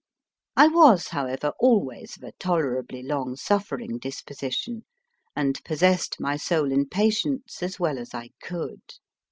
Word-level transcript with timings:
I 0.57 0.65
was, 0.67 1.09
however, 1.09 1.53
always 1.59 2.17
of 2.17 2.23
a 2.23 2.31
tolerably 2.31 3.03
long 3.03 3.35
suffering 3.35 3.99
dis 3.99 4.23
position, 4.23 4.83
and 5.35 5.63
possessed 5.63 6.19
my 6.19 6.37
soul 6.37 6.71
in 6.71 6.87
patience 6.89 7.61
as 7.61 7.79
well 7.79 7.99
as 7.99 8.11
I 8.15 8.31
could. 8.41 8.81